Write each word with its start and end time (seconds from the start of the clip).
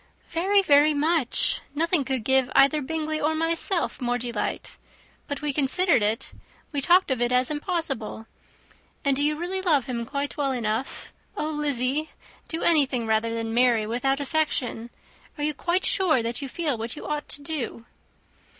"Very, 0.29 0.63
very 0.63 0.95
much. 0.95 1.61
Nothing 1.75 2.03
could 2.03 2.23
give 2.23 2.49
either 2.55 2.81
Bingley 2.81 3.21
or 3.21 3.35
myself 3.35 4.01
more 4.01 4.17
delight. 4.17 4.77
But 5.27 5.43
we 5.43 5.53
considered 5.53 6.01
it, 6.01 6.31
we 6.71 6.81
talked 6.81 7.11
of 7.11 7.21
it 7.21 7.31
as 7.31 7.51
impossible. 7.51 8.25
And 9.05 9.15
do 9.15 9.23
you 9.23 9.35
really 9.35 9.61
love 9.61 9.83
him 9.85 10.07
quite 10.07 10.37
well 10.37 10.53
enough? 10.53 11.13
Oh, 11.37 11.51
Lizzy! 11.51 12.09
do 12.47 12.63
anything 12.63 13.05
rather 13.05 13.31
than 13.31 13.53
marry 13.53 13.85
without 13.85 14.19
affection. 14.19 14.89
Are 15.37 15.43
you 15.43 15.53
quite 15.53 15.85
sure 15.85 16.23
that 16.23 16.41
you 16.41 16.49
feel 16.49 16.79
what 16.79 16.95
you 16.95 17.05
ought 17.05 17.29
to 17.29 17.41
do?" 17.43 17.85